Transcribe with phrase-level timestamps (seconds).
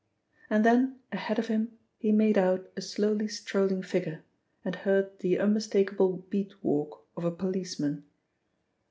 [0.49, 4.23] And then ahead of him he made out a slowly strolling figure,
[4.65, 8.03] and heard the unmistakable "beat walk" of a policeman.